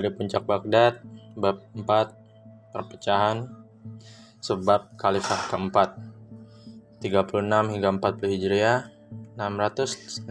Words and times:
dari 0.00 0.10
puncak 0.10 0.42
Baghdad, 0.42 0.98
bab 1.38 1.62
4, 1.74 2.74
perpecahan, 2.74 3.46
sebab 4.42 4.98
khalifah 4.98 5.40
keempat, 5.54 5.94
36 6.98 7.70
hingga 7.70 7.88
40 7.94 8.32
Hijriah, 8.34 8.90
656 9.38 10.30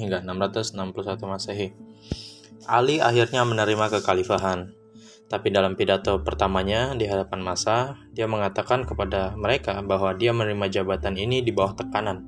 hingga 0.00 0.18
661 0.24 1.24
Masehi. 1.24 1.68
Ali 2.66 2.98
akhirnya 2.98 3.46
menerima 3.46 3.98
kekhalifahan, 3.98 4.74
tapi 5.26 5.50
dalam 5.50 5.74
pidato 5.74 6.22
pertamanya 6.22 6.94
di 6.94 7.06
hadapan 7.10 7.42
masa, 7.42 7.98
dia 8.14 8.30
mengatakan 8.30 8.86
kepada 8.86 9.34
mereka 9.34 9.82
bahwa 9.82 10.14
dia 10.14 10.30
menerima 10.30 10.70
jabatan 10.70 11.18
ini 11.18 11.42
di 11.42 11.50
bawah 11.50 11.74
tekanan. 11.74 12.22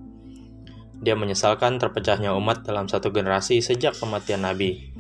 Dia 0.99 1.15
menyesalkan 1.15 1.79
terpecahnya 1.79 2.35
umat 2.35 2.67
dalam 2.67 2.91
satu 2.91 3.15
generasi 3.15 3.63
sejak 3.63 3.95
kematian 4.03 4.43
Nabi, 4.43 4.91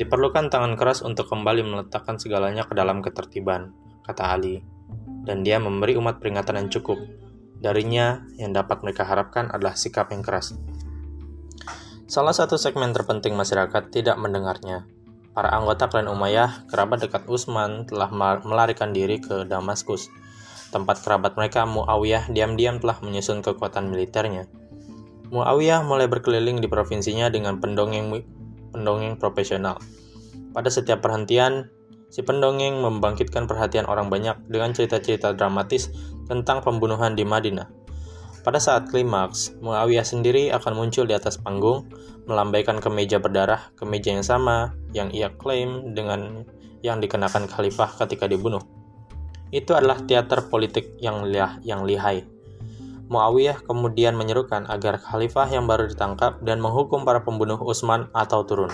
Diperlukan 0.00 0.48
tangan 0.48 0.80
keras 0.80 1.04
untuk 1.04 1.28
kembali 1.28 1.60
meletakkan 1.60 2.16
segalanya 2.16 2.64
ke 2.64 2.72
dalam 2.72 3.04
ketertiban, 3.04 3.76
kata 4.00 4.32
Ali. 4.32 4.64
Dan 5.28 5.44
dia 5.44 5.60
memberi 5.60 5.92
umat 6.00 6.24
peringatan 6.24 6.56
yang 6.56 6.68
cukup. 6.72 6.96
Darinya, 7.60 8.24
yang 8.40 8.56
dapat 8.56 8.80
mereka 8.80 9.04
harapkan 9.04 9.52
adalah 9.52 9.76
sikap 9.76 10.08
yang 10.08 10.24
keras. 10.24 10.56
Salah 12.08 12.32
satu 12.32 12.56
segmen 12.56 12.96
terpenting 12.96 13.36
masyarakat 13.36 13.92
tidak 13.92 14.16
mendengarnya. 14.16 14.88
Para 15.36 15.52
anggota 15.52 15.92
klan 15.92 16.08
Umayyah, 16.08 16.64
kerabat 16.72 17.04
dekat 17.04 17.28
Utsman, 17.28 17.84
telah 17.84 18.08
melarikan 18.40 18.96
diri 18.96 19.20
ke 19.20 19.44
Damaskus. 19.44 20.08
Tempat 20.72 21.04
kerabat 21.04 21.36
mereka, 21.36 21.68
Muawiyah, 21.68 22.32
diam-diam 22.32 22.80
telah 22.80 22.96
menyusun 23.04 23.44
kekuatan 23.44 23.92
militernya. 23.92 24.48
Muawiyah 25.28 25.84
mulai 25.84 26.08
berkeliling 26.08 26.64
di 26.64 26.72
provinsinya 26.72 27.28
dengan 27.28 27.60
pendongeng 27.60 28.08
pendongeng 28.70 29.18
profesional. 29.20 29.78
Pada 30.50 30.66
setiap 30.66 31.02
perhentian, 31.02 31.70
si 32.10 32.26
pendongeng 32.26 32.82
membangkitkan 32.82 33.46
perhatian 33.46 33.86
orang 33.86 34.10
banyak 34.10 34.34
dengan 34.50 34.74
cerita-cerita 34.74 35.34
dramatis 35.34 35.90
tentang 36.26 36.62
pembunuhan 36.62 37.14
di 37.14 37.22
Madinah. 37.22 37.70
Pada 38.40 38.56
saat 38.56 38.88
klimaks, 38.88 39.52
Muawiyah 39.60 40.06
sendiri 40.06 40.48
akan 40.48 40.72
muncul 40.72 41.04
di 41.04 41.12
atas 41.12 41.36
panggung, 41.36 41.92
melambaikan 42.24 42.80
kemeja 42.80 43.20
berdarah, 43.20 43.68
kemeja 43.76 44.16
yang 44.16 44.24
sama 44.24 44.72
yang 44.96 45.12
ia 45.12 45.28
klaim 45.36 45.92
dengan 45.92 46.48
yang 46.80 47.04
dikenakan 47.04 47.44
khalifah 47.44 48.00
ketika 48.00 48.24
dibunuh. 48.24 48.64
Itu 49.52 49.76
adalah 49.76 50.00
teater 50.06 50.48
politik 50.48 50.96
yang, 51.02 51.28
liah, 51.28 51.60
yang 51.60 51.84
lihai. 51.84 52.24
Muawiyah 53.10 53.66
kemudian 53.66 54.14
menyerukan 54.14 54.70
agar 54.70 55.02
khalifah 55.02 55.50
yang 55.50 55.66
baru 55.66 55.90
ditangkap 55.90 56.38
dan 56.46 56.62
menghukum 56.62 57.02
para 57.02 57.26
pembunuh 57.26 57.58
Utsman 57.58 58.06
atau 58.14 58.46
turun. 58.46 58.70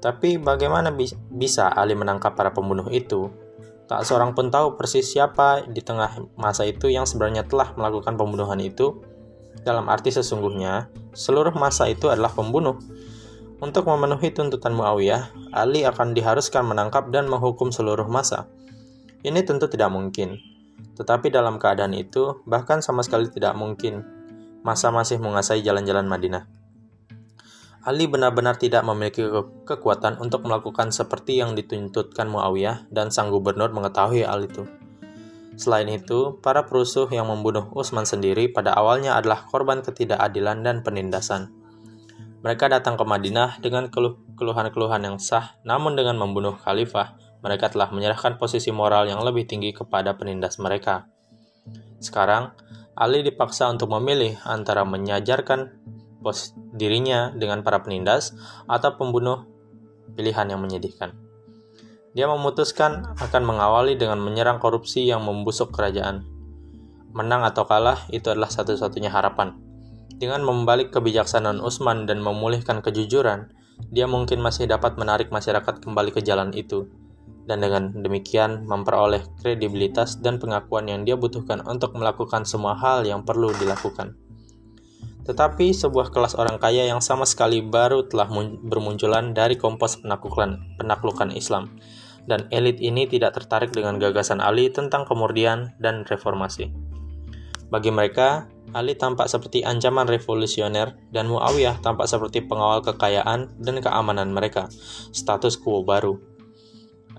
Tapi 0.00 0.40
bagaimana 0.40 0.88
bisa 1.28 1.68
Ali 1.68 1.92
menangkap 1.92 2.32
para 2.32 2.56
pembunuh 2.56 2.88
itu? 2.88 3.28
Tak 3.84 4.08
seorang 4.08 4.32
pun 4.32 4.48
tahu 4.48 4.80
persis 4.80 5.04
siapa 5.04 5.68
di 5.68 5.84
tengah 5.84 6.32
masa 6.40 6.64
itu 6.64 6.88
yang 6.88 7.04
sebenarnya 7.04 7.44
telah 7.44 7.76
melakukan 7.76 8.16
pembunuhan 8.16 8.56
itu. 8.56 9.04
Dalam 9.60 9.92
arti 9.92 10.08
sesungguhnya, 10.08 10.88
seluruh 11.12 11.52
masa 11.52 11.92
itu 11.92 12.08
adalah 12.08 12.32
pembunuh. 12.32 12.80
Untuk 13.60 13.84
memenuhi 13.84 14.32
tuntutan 14.32 14.72
Muawiyah, 14.72 15.52
Ali 15.52 15.84
akan 15.84 16.16
diharuskan 16.16 16.64
menangkap 16.64 17.12
dan 17.12 17.28
menghukum 17.28 17.68
seluruh 17.68 18.08
masa. 18.08 18.48
Ini 19.20 19.44
tentu 19.44 19.68
tidak 19.68 19.92
mungkin, 19.92 20.40
tetapi 21.00 21.32
dalam 21.32 21.56
keadaan 21.56 21.96
itu, 21.96 22.44
bahkan 22.44 22.84
sama 22.84 23.00
sekali 23.00 23.28
tidak 23.32 23.56
mungkin 23.56 24.04
masa 24.60 24.92
masih 24.92 25.16
menguasai 25.16 25.64
jalan-jalan 25.64 26.04
Madinah. 26.04 26.44
Ali 27.80 28.04
benar-benar 28.04 28.60
tidak 28.60 28.84
memiliki 28.84 29.24
ke 29.24 29.40
kekuatan 29.64 30.20
untuk 30.20 30.44
melakukan 30.44 30.92
seperti 30.92 31.40
yang 31.40 31.56
dituntutkan 31.56 32.28
Muawiyah 32.28 32.92
dan 32.92 33.08
sang 33.08 33.32
gubernur 33.32 33.72
mengetahui 33.72 34.28
hal 34.28 34.44
itu. 34.44 34.68
Selain 35.56 35.88
itu, 35.88 36.36
para 36.44 36.68
perusuh 36.68 37.08
yang 37.08 37.32
membunuh 37.32 37.72
Utsman 37.72 38.04
sendiri 38.04 38.52
pada 38.52 38.76
awalnya 38.76 39.16
adalah 39.16 39.48
korban 39.48 39.80
ketidakadilan 39.80 40.60
dan 40.60 40.84
penindasan. 40.84 41.56
Mereka 42.44 42.68
datang 42.68 43.00
ke 43.00 43.04
Madinah 43.04 43.60
dengan 43.64 43.88
keluhan-keluhan 44.36 45.00
yang 45.00 45.16
sah, 45.16 45.56
namun 45.64 45.96
dengan 45.96 46.20
membunuh 46.20 46.56
khalifah 46.56 47.16
mereka 47.40 47.72
telah 47.72 47.88
menyerahkan 47.88 48.36
posisi 48.36 48.68
moral 48.68 49.08
yang 49.08 49.24
lebih 49.24 49.48
tinggi 49.48 49.72
kepada 49.72 50.16
penindas 50.16 50.60
mereka. 50.60 51.08
Sekarang, 52.00 52.52
Ali 52.96 53.24
dipaksa 53.24 53.68
untuk 53.72 53.88
memilih 53.96 54.36
antara 54.44 54.84
menyajarkan 54.84 55.72
pos 56.20 56.52
dirinya 56.76 57.32
dengan 57.32 57.64
para 57.64 57.80
penindas 57.80 58.36
atau 58.68 58.92
pembunuh 59.00 59.48
pilihan 60.12 60.52
yang 60.52 60.60
menyedihkan. 60.60 61.16
Dia 62.12 62.28
memutuskan 62.28 63.16
akan 63.16 63.42
mengawali 63.46 63.96
dengan 63.96 64.20
menyerang 64.20 64.60
korupsi 64.60 65.08
yang 65.08 65.24
membusuk 65.24 65.72
kerajaan. 65.72 66.28
Menang 67.16 67.46
atau 67.46 67.64
kalah 67.64 68.04
itu 68.12 68.28
adalah 68.28 68.52
satu-satunya 68.52 69.08
harapan. 69.08 69.56
Dengan 70.20 70.44
membalik 70.44 70.92
kebijaksanaan 70.92 71.64
Utsman 71.64 72.04
dan 72.04 72.20
memulihkan 72.20 72.84
kejujuran, 72.84 73.48
dia 73.88 74.04
mungkin 74.04 74.44
masih 74.44 74.68
dapat 74.68 75.00
menarik 75.00 75.32
masyarakat 75.32 75.80
kembali 75.80 76.12
ke 76.12 76.20
jalan 76.20 76.52
itu 76.52 76.84
dan 77.48 77.64
dengan 77.64 77.92
demikian 77.94 78.64
memperoleh 78.68 79.24
kredibilitas 79.40 80.18
dan 80.20 80.40
pengakuan 80.40 80.88
yang 80.88 81.04
dia 81.04 81.16
butuhkan 81.16 81.64
untuk 81.64 81.96
melakukan 81.96 82.44
semua 82.44 82.76
hal 82.76 83.04
yang 83.04 83.24
perlu 83.24 83.52
dilakukan. 83.56 84.16
Tetapi 85.24 85.70
sebuah 85.70 86.10
kelas 86.10 86.34
orang 86.34 86.58
kaya 86.58 86.88
yang 86.88 86.98
sama 86.98 87.28
sekali 87.28 87.62
baru 87.62 88.08
telah 88.08 88.26
bermunculan 88.64 89.30
dari 89.36 89.54
kompos 89.54 90.00
penaklukan, 90.00 90.58
penaklukan 90.80 91.30
Islam, 91.30 91.70
dan 92.26 92.48
elit 92.50 92.80
ini 92.82 93.06
tidak 93.06 93.38
tertarik 93.38 93.70
dengan 93.70 94.00
gagasan 94.00 94.42
Ali 94.42 94.72
tentang 94.72 95.06
kemurnian 95.06 95.76
dan 95.78 96.02
reformasi. 96.08 96.72
Bagi 97.70 97.94
mereka, 97.94 98.50
Ali 98.74 98.98
tampak 98.98 99.30
seperti 99.30 99.62
ancaman 99.62 100.06
revolusioner 100.06 100.98
dan 101.14 101.30
Muawiyah 101.30 101.78
tampak 101.82 102.10
seperti 102.10 102.42
pengawal 102.42 102.82
kekayaan 102.82 103.54
dan 103.62 103.76
keamanan 103.78 104.34
mereka, 104.34 104.66
status 105.14 105.58
quo 105.58 105.86
baru. 105.86 106.29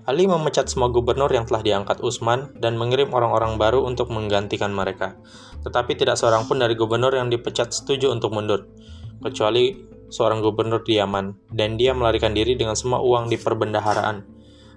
Ali 0.02 0.26
memecat 0.26 0.66
semua 0.66 0.90
gubernur 0.90 1.30
yang 1.30 1.46
telah 1.46 1.62
diangkat 1.62 2.02
Utsman 2.02 2.58
dan 2.58 2.74
mengirim 2.74 3.14
orang-orang 3.14 3.62
baru 3.62 3.86
untuk 3.86 4.10
menggantikan 4.10 4.74
mereka. 4.74 5.14
Tetapi 5.62 5.94
tidak 5.94 6.18
seorang 6.18 6.50
pun 6.50 6.58
dari 6.58 6.74
gubernur 6.74 7.14
yang 7.14 7.30
dipecat 7.30 7.70
setuju 7.70 8.10
untuk 8.10 8.34
mundur, 8.34 8.66
kecuali 9.22 9.78
seorang 10.10 10.42
gubernur 10.42 10.82
di 10.82 10.98
Yaman, 10.98 11.54
dan 11.54 11.78
dia 11.78 11.94
melarikan 11.94 12.34
diri 12.34 12.58
dengan 12.58 12.74
semua 12.74 12.98
uang 12.98 13.30
di 13.30 13.38
perbendaharaan, 13.38 14.26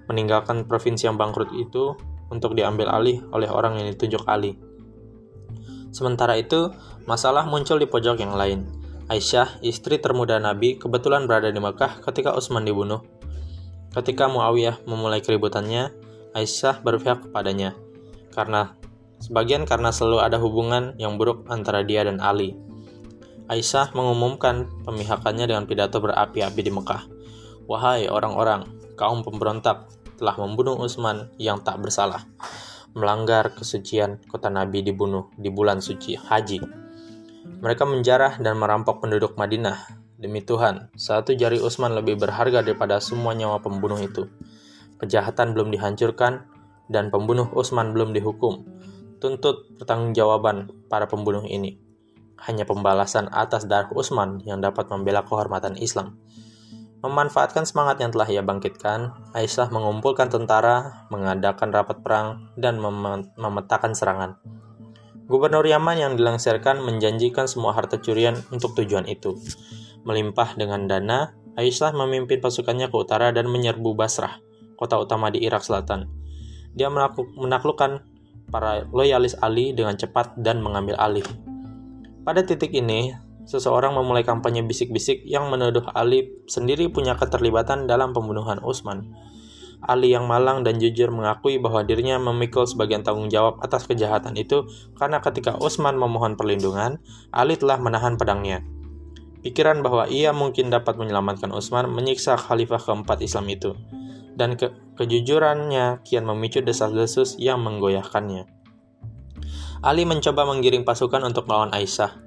meninggalkan 0.05 0.69
provinsi 0.69 1.09
yang 1.09 1.17
bangkrut 1.17 1.49
itu 1.57 1.97
untuk 2.29 2.53
diambil 2.53 2.93
alih 2.93 3.25
oleh 3.33 3.49
orang 3.49 3.81
yang 3.81 3.89
ditunjuk 3.97 4.29
Ali. 4.29 4.53
Sementara 5.89 6.37
itu, 6.37 6.69
masalah 7.09 7.49
muncul 7.49 7.81
di 7.81 7.89
pojok 7.89 8.21
yang 8.21 8.37
lain. 8.37 8.69
Aisyah, 9.09 9.61
istri 9.65 9.97
termuda 9.97 10.37
Nabi, 10.37 10.77
kebetulan 10.77 11.25
berada 11.25 11.49
di 11.49 11.57
Mekah 11.57 12.01
ketika 12.05 12.33
Utsman 12.33 12.65
dibunuh 12.65 13.05
Ketika 13.95 14.27
Muawiyah 14.27 14.83
memulai 14.83 15.23
keributannya, 15.23 15.87
Aisyah 16.35 16.83
berpihak 16.83 17.31
kepadanya, 17.31 17.79
karena 18.35 18.75
sebagian 19.23 19.63
karena 19.63 19.87
selalu 19.95 20.19
ada 20.19 20.35
hubungan 20.35 20.99
yang 20.99 21.15
buruk 21.15 21.47
antara 21.47 21.79
dia 21.79 22.03
dan 22.03 22.19
Ali. 22.19 22.59
Aisyah 23.47 23.95
mengumumkan 23.95 24.67
pemihakannya 24.83 25.47
dengan 25.47 25.63
pidato 25.63 26.03
berapi-api 26.03 26.59
di 26.59 26.75
Mekah. 26.75 27.07
Wahai 27.71 28.11
orang-orang, 28.11 28.67
kaum 28.99 29.23
pemberontak 29.23 29.87
telah 30.19 30.35
membunuh 30.43 30.75
Utsman 30.75 31.31
yang 31.39 31.63
tak 31.63 31.79
bersalah, 31.79 32.27
melanggar 32.91 33.55
kesucian 33.55 34.19
kota 34.27 34.51
Nabi 34.51 34.83
dibunuh 34.83 35.31
di 35.39 35.47
bulan 35.47 35.79
suci 35.79 36.19
haji. 36.19 36.59
Mereka 37.63 37.87
menjarah 37.87 38.43
dan 38.43 38.59
merampok 38.59 38.99
penduduk 38.99 39.39
Madinah 39.39 40.04
Demi 40.15 40.39
Tuhan, 40.39 40.95
satu 40.95 41.35
jari 41.35 41.59
Usman 41.59 41.91
lebih 41.91 42.15
berharga 42.15 42.63
daripada 42.63 43.03
semua 43.03 43.35
nyawa 43.35 43.59
pembunuh 43.59 43.99
itu. 43.99 44.31
Kejahatan 44.95 45.51
belum 45.51 45.75
dihancurkan, 45.75 46.47
dan 46.87 47.11
pembunuh 47.11 47.51
Usman 47.51 47.91
belum 47.91 48.15
dihukum. 48.15 48.63
Tuntut 49.19 49.75
pertanggungjawaban 49.75 50.87
para 50.87 51.11
pembunuh 51.11 51.43
ini. 51.43 51.75
Hanya 52.47 52.63
pembalasan 52.63 53.27
atas 53.27 53.67
darah 53.67 53.91
Usman 53.91 54.39
yang 54.47 54.63
dapat 54.63 54.87
membela 54.87 55.27
kehormatan 55.27 55.75
Islam. 55.75 56.15
Memanfaatkan 57.03 57.67
semangat 57.67 57.99
yang 57.99 58.15
telah 58.15 58.31
ia 58.31 58.39
bangkitkan, 58.39 59.11
Aisyah 59.35 59.67
mengumpulkan 59.67 60.31
tentara, 60.31 61.11
mengadakan 61.11 61.75
rapat 61.75 61.99
perang, 61.99 62.55
dan 62.55 62.79
mem 62.79 63.27
memetakan 63.35 63.91
serangan. 63.91 64.39
Gubernur 65.27 65.67
Yaman 65.67 65.99
yang 65.99 66.13
dilangsirkan 66.15 66.79
menjanjikan 66.79 67.51
semua 67.51 67.75
harta 67.75 67.99
curian 67.99 68.39
untuk 68.55 68.79
tujuan 68.79 69.11
itu 69.11 69.35
melimpah 70.05 70.53
dengan 70.55 70.85
dana, 70.85 71.33
Aisyah 71.55 71.95
memimpin 71.95 72.39
pasukannya 72.39 72.91
ke 72.91 72.95
utara 72.95 73.31
dan 73.31 73.47
menyerbu 73.49 73.95
Basrah, 73.95 74.39
kota 74.77 74.99
utama 74.99 75.31
di 75.31 75.41
Irak 75.41 75.63
Selatan. 75.63 76.07
Dia 76.75 76.91
menaklukkan 76.91 78.03
para 78.51 78.85
loyalis 78.91 79.33
Ali 79.39 79.71
dengan 79.71 79.95
cepat 79.95 80.35
dan 80.37 80.59
mengambil 80.59 80.99
alih. 80.99 81.25
Pada 82.27 82.43
titik 82.43 82.75
ini, 82.75 83.15
seseorang 83.47 83.95
memulai 83.95 84.27
kampanye 84.27 84.67
bisik-bisik 84.67 85.23
yang 85.23 85.47
menuduh 85.47 85.87
Ali 85.95 86.43
sendiri 86.45 86.91
punya 86.91 87.15
keterlibatan 87.15 87.87
dalam 87.87 88.11
pembunuhan 88.11 88.59
Utsman. 88.59 89.07
Ali 89.85 90.11
yang 90.11 90.25
malang 90.25 90.65
dan 90.65 90.81
jujur 90.81 91.13
mengakui 91.13 91.61
bahwa 91.61 91.85
dirinya 91.85 92.17
memikul 92.17 92.65
sebagian 92.65 93.05
tanggung 93.05 93.29
jawab 93.29 93.61
atas 93.61 93.85
kejahatan 93.85 94.33
itu 94.33 94.65
karena 94.97 95.21
ketika 95.21 95.55
Utsman 95.61 95.93
memohon 95.95 96.33
perlindungan, 96.35 96.97
Ali 97.29 97.55
telah 97.55 97.77
menahan 97.77 98.17
pedangnya. 98.17 98.65
Pikiran 99.45 99.85
bahwa 99.85 100.09
ia 100.09 100.33
mungkin 100.33 100.73
dapat 100.73 100.97
menyelamatkan 100.97 101.53
Utsman 101.53 101.85
menyiksa 101.93 102.33
khalifah 102.33 102.81
keempat 102.81 103.21
Islam 103.21 103.45
itu, 103.53 103.77
dan 104.33 104.57
ke 104.57 104.73
kejujurannya 104.97 106.01
kian 106.01 106.25
memicu 106.25 106.65
desas-desus 106.65 107.37
yang 107.37 107.61
menggoyahkannya. 107.61 108.49
Ali 109.85 110.01
mencoba 110.01 110.49
menggiring 110.49 110.81
pasukan 110.81 111.21
untuk 111.21 111.45
melawan 111.45 111.69
Aisyah, 111.77 112.17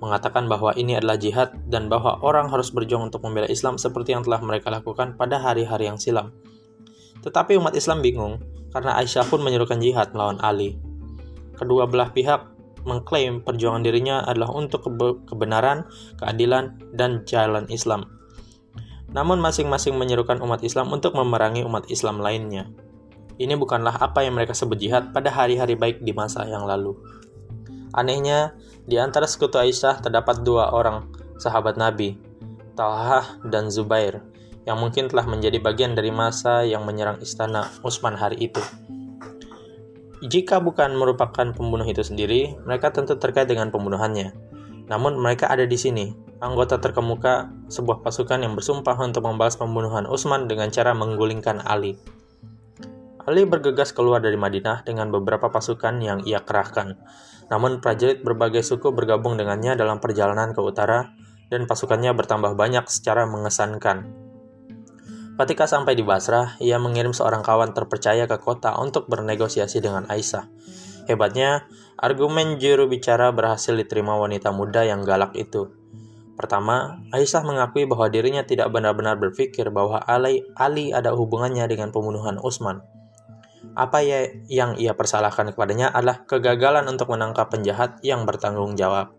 mengatakan 0.00 0.48
bahwa 0.48 0.72
ini 0.72 0.96
adalah 0.96 1.20
jihad 1.20 1.52
dan 1.68 1.92
bahwa 1.92 2.16
orang 2.24 2.48
harus 2.48 2.72
berjuang 2.72 3.12
untuk 3.12 3.20
membela 3.20 3.52
Islam 3.52 3.76
seperti 3.76 4.16
yang 4.16 4.24
telah 4.24 4.40
mereka 4.40 4.72
lakukan 4.72 5.12
pada 5.20 5.44
hari-hari 5.44 5.92
yang 5.92 6.00
silam. 6.00 6.32
Tetapi 7.20 7.60
umat 7.60 7.76
Islam 7.76 8.00
bingung 8.00 8.40
karena 8.72 8.96
Aisyah 8.96 9.28
pun 9.28 9.44
menyerukan 9.44 9.76
jihad 9.76 10.16
melawan 10.16 10.40
Ali. 10.40 10.80
Kedua 11.52 11.84
belah 11.84 12.10
pihak 12.10 12.51
mengklaim 12.82 13.42
perjuangan 13.42 13.82
dirinya 13.82 14.22
adalah 14.26 14.50
untuk 14.54 14.86
kebenaran, 15.28 15.86
keadilan, 16.18 16.78
dan 16.94 17.22
jalan 17.26 17.66
Islam. 17.70 18.06
Namun 19.12 19.38
masing-masing 19.38 19.94
menyerukan 19.94 20.40
umat 20.40 20.64
Islam 20.64 20.88
untuk 20.90 21.12
memerangi 21.12 21.62
umat 21.68 21.86
Islam 21.92 22.18
lainnya. 22.18 22.68
Ini 23.36 23.56
bukanlah 23.56 24.00
apa 24.00 24.24
yang 24.24 24.36
mereka 24.36 24.56
sebut 24.56 24.76
jihad 24.80 25.12
pada 25.12 25.28
hari-hari 25.32 25.76
baik 25.76 26.04
di 26.04 26.12
masa 26.16 26.44
yang 26.48 26.64
lalu. 26.64 26.96
Anehnya, 27.92 28.56
di 28.88 28.96
antara 28.96 29.28
sekutu 29.28 29.60
Aisyah 29.60 30.00
terdapat 30.00 30.40
dua 30.40 30.72
orang 30.72 31.12
sahabat 31.36 31.76
Nabi, 31.76 32.16
Talhah 32.72 33.42
dan 33.44 33.68
Zubair, 33.68 34.24
yang 34.64 34.80
mungkin 34.80 35.12
telah 35.12 35.28
menjadi 35.28 35.60
bagian 35.60 35.92
dari 35.92 36.08
masa 36.08 36.64
yang 36.64 36.88
menyerang 36.88 37.20
istana 37.20 37.68
Utsman 37.84 38.16
hari 38.16 38.48
itu. 38.48 38.62
Jika 40.22 40.62
bukan 40.62 40.94
merupakan 40.94 41.50
pembunuh 41.50 41.82
itu 41.82 42.06
sendiri, 42.06 42.54
mereka 42.62 42.94
tentu 42.94 43.18
terkait 43.18 43.50
dengan 43.50 43.74
pembunuhannya. 43.74 44.30
Namun 44.86 45.18
mereka 45.18 45.50
ada 45.50 45.66
di 45.66 45.74
sini, 45.74 46.14
anggota 46.38 46.78
terkemuka 46.78 47.50
sebuah 47.66 48.06
pasukan 48.06 48.38
yang 48.38 48.54
bersumpah 48.54 48.94
untuk 49.02 49.26
membalas 49.26 49.58
pembunuhan 49.58 50.06
Utsman 50.06 50.46
dengan 50.46 50.70
cara 50.70 50.94
menggulingkan 50.94 51.66
Ali. 51.66 51.98
Ali 53.26 53.42
bergegas 53.50 53.90
keluar 53.90 54.22
dari 54.22 54.38
Madinah 54.38 54.86
dengan 54.86 55.10
beberapa 55.10 55.50
pasukan 55.50 55.98
yang 55.98 56.22
ia 56.22 56.38
kerahkan. 56.38 57.02
Namun 57.50 57.82
prajurit 57.82 58.22
berbagai 58.22 58.62
suku 58.62 58.94
bergabung 58.94 59.34
dengannya 59.34 59.74
dalam 59.74 59.98
perjalanan 59.98 60.54
ke 60.54 60.62
utara 60.62 61.10
dan 61.50 61.66
pasukannya 61.66 62.14
bertambah 62.14 62.54
banyak 62.54 62.86
secara 62.86 63.26
mengesankan. 63.26 64.21
Ketika 65.32 65.64
sampai 65.64 65.96
di 65.96 66.04
Basrah, 66.04 66.60
ia 66.60 66.76
mengirim 66.76 67.16
seorang 67.16 67.40
kawan 67.40 67.72
terpercaya 67.72 68.28
ke 68.28 68.36
kota 68.36 68.76
untuk 68.76 69.08
bernegosiasi 69.08 69.80
dengan 69.80 70.04
Aisyah. 70.04 70.44
Hebatnya, 71.08 71.66
argumen 71.96 72.60
juru 72.60 72.84
bicara 72.86 73.32
berhasil 73.32 73.72
diterima 73.72 74.14
wanita 74.20 74.52
muda 74.52 74.84
yang 74.84 75.02
galak 75.02 75.32
itu. 75.34 75.72
Pertama, 76.36 77.00
Aisyah 77.16 77.48
mengakui 77.48 77.88
bahwa 77.88 78.12
dirinya 78.12 78.44
tidak 78.44 78.68
benar-benar 78.76 79.16
berpikir 79.16 79.72
bahwa 79.72 80.04
Ali, 80.04 80.44
Ali 80.52 80.92
ada 80.92 81.16
hubungannya 81.16 81.64
dengan 81.64 81.96
pembunuhan 81.96 82.36
Utsman. 82.36 82.84
Apa 83.72 84.04
ya 84.04 84.28
yang 84.52 84.76
ia 84.76 84.92
persalahkan 84.92 85.56
kepadanya 85.56 85.88
adalah 85.88 86.28
kegagalan 86.28 86.84
untuk 86.92 87.08
menangkap 87.08 87.48
penjahat 87.48 88.04
yang 88.04 88.28
bertanggung 88.28 88.76
jawab. 88.76 89.16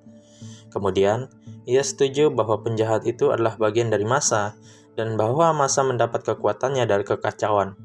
Kemudian, 0.69 1.29
ia 1.65 1.81
setuju 1.81 2.29
bahwa 2.29 2.61
penjahat 2.61 3.05
itu 3.09 3.33
adalah 3.33 3.57
bagian 3.57 3.89
dari 3.89 4.03
masa 4.03 4.57
dan 4.93 5.17
bahwa 5.17 5.53
masa 5.53 5.81
mendapat 5.81 6.21
kekuatannya 6.23 6.85
dari 6.85 7.03
kekacauan. 7.05 7.77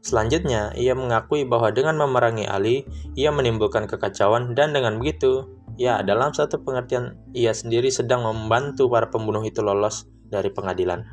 Selanjutnya, 0.00 0.72
ia 0.80 0.96
mengakui 0.96 1.44
bahwa 1.44 1.68
dengan 1.76 2.00
memerangi 2.00 2.48
Ali, 2.48 2.88
ia 3.12 3.28
menimbulkan 3.28 3.84
kekacauan 3.84 4.56
dan 4.56 4.72
dengan 4.72 4.96
begitu, 4.96 5.44
ya 5.76 6.00
dalam 6.00 6.32
satu 6.32 6.64
pengertian 6.64 7.20
ia 7.36 7.52
sendiri 7.52 7.92
sedang 7.92 8.24
membantu 8.24 8.88
para 8.88 9.12
pembunuh 9.12 9.44
itu 9.44 9.60
lolos 9.60 10.08
dari 10.32 10.48
pengadilan. 10.48 11.04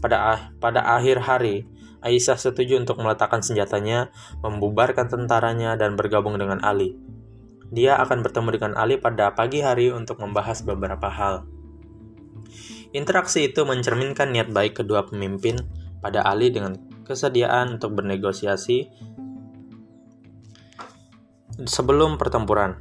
Pada 0.00 0.48
pada 0.56 0.80
akhir 0.96 1.20
hari, 1.20 1.68
Aisyah 2.00 2.38
setuju 2.38 2.78
untuk 2.78 3.02
meletakkan 3.02 3.42
senjatanya, 3.42 4.14
membubarkan 4.40 5.10
tentaranya, 5.10 5.74
dan 5.74 5.98
bergabung 5.98 6.38
dengan 6.38 6.62
Ali. 6.62 6.94
Dia 7.68 8.00
akan 8.00 8.24
bertemu 8.24 8.48
dengan 8.56 8.72
Ali 8.78 8.96
pada 8.96 9.34
pagi 9.34 9.60
hari 9.60 9.92
untuk 9.92 10.22
membahas 10.22 10.64
beberapa 10.64 11.10
hal. 11.10 11.44
Interaksi 12.96 13.52
itu 13.52 13.68
mencerminkan 13.68 14.32
niat 14.32 14.48
baik 14.48 14.80
kedua 14.80 15.04
pemimpin 15.04 15.60
pada 16.00 16.24
Ali 16.24 16.48
dengan 16.48 16.76
kesediaan 17.04 17.76
untuk 17.76 17.98
bernegosiasi 18.00 18.88
sebelum 21.68 22.16
pertempuran. 22.16 22.80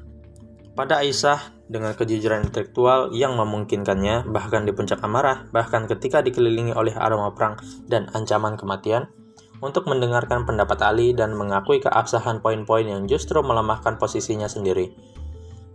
Pada 0.77 1.01
Aisyah, 1.01 1.65
dengan 1.65 1.97
kejujuran 1.97 2.47
intelektual 2.47 3.09
yang 3.09 3.33
memungkinkannya, 3.33 4.29
bahkan 4.29 4.63
di 4.63 4.71
puncak 4.71 5.01
amarah, 5.01 5.49
bahkan 5.49 5.89
ketika 5.89 6.21
dikelilingi 6.21 6.71
oleh 6.77 6.93
aroma 6.93 7.33
perang 7.33 7.57
dan 7.89 8.05
ancaman 8.13 8.53
kematian, 8.55 9.09
untuk 9.57 9.89
mendengarkan 9.89 10.45
pendapat 10.45 10.77
Ali 10.85 11.17
dan 11.17 11.33
mengakui 11.33 11.81
keabsahan 11.81 12.45
poin-poin 12.45 12.85
yang 12.85 13.09
justru 13.09 13.41
melemahkan 13.41 13.97
posisinya 13.97 14.45
sendiri. 14.45 14.93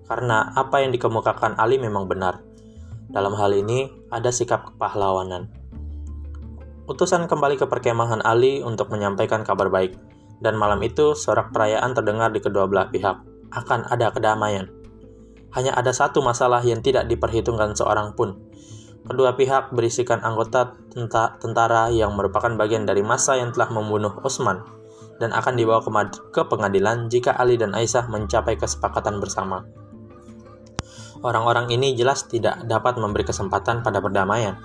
Karena 0.06 0.54
apa 0.54 0.86
yang 0.86 0.94
dikemukakan 0.94 1.58
Ali 1.58 1.82
memang 1.82 2.06
benar. 2.06 2.51
Dalam 3.12 3.36
hal 3.36 3.52
ini, 3.52 3.92
ada 4.08 4.32
sikap 4.32 4.72
kepahlawanan. 4.72 5.52
Utusan 6.88 7.28
kembali 7.28 7.60
ke 7.60 7.68
perkemahan 7.68 8.24
Ali 8.24 8.64
untuk 8.64 8.88
menyampaikan 8.88 9.44
kabar 9.44 9.68
baik, 9.68 9.94
dan 10.40 10.56
malam 10.56 10.80
itu 10.82 11.14
sorak 11.14 11.52
perayaan 11.52 11.92
terdengar 11.92 12.32
di 12.32 12.40
kedua 12.40 12.66
belah 12.66 12.88
pihak. 12.88 13.20
Akan 13.52 13.84
ada 13.86 14.08
kedamaian 14.08 14.82
hanya 15.52 15.76
ada 15.76 15.92
satu 15.92 16.24
masalah 16.24 16.64
yang 16.64 16.80
tidak 16.80 17.06
diperhitungkan 17.08 17.76
seorang 17.76 18.16
pun. 18.16 18.40
Kedua 19.02 19.36
pihak 19.36 19.74
berisikan 19.74 20.22
anggota 20.24 20.72
tentara 21.40 21.90
yang 21.92 22.14
merupakan 22.16 22.54
bagian 22.54 22.86
dari 22.86 23.02
masa 23.04 23.36
yang 23.36 23.50
telah 23.52 23.68
membunuh 23.68 24.14
Utsman 24.22 24.62
dan 25.20 25.34
akan 25.34 25.54
dibawa 25.58 25.82
ke 26.32 26.42
pengadilan 26.46 27.10
jika 27.12 27.34
Ali 27.36 27.58
dan 27.60 27.76
Aisyah 27.76 28.08
mencapai 28.08 28.56
kesepakatan 28.56 29.18
bersama. 29.20 29.66
Orang-orang 31.22 31.70
ini 31.70 31.94
jelas 31.94 32.26
tidak 32.26 32.66
dapat 32.66 32.98
memberi 32.98 33.22
kesempatan 33.22 33.86
pada 33.86 34.02
perdamaian. 34.02 34.58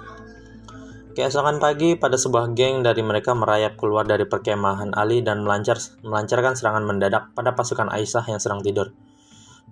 Keesokan 1.13 1.57
pagi, 1.57 1.97
pada 1.97 2.13
sebuah 2.13 2.53
geng 2.53 2.85
dari 2.85 3.01
mereka 3.01 3.33
merayap 3.33 3.73
keluar 3.77 4.05
dari 4.05 4.25
perkemahan 4.25 4.93
Ali 4.93 5.25
dan 5.25 5.41
melancar, 5.41 5.77
melancarkan 6.05 6.53
serangan 6.53 6.85
mendadak 6.85 7.33
pada 7.33 7.57
pasukan 7.57 7.89
Aisyah 7.89 8.25
yang 8.29 8.37
sedang 8.37 8.61
tidur. 8.61 8.93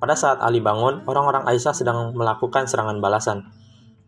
Pada 0.01 0.17
saat 0.17 0.41
Ali 0.41 0.61
bangun, 0.61 1.05
orang-orang 1.05 1.45
Aisyah 1.45 1.73
sedang 1.73 2.17
melakukan 2.17 2.65
serangan 2.65 2.97
balasan. 2.97 3.49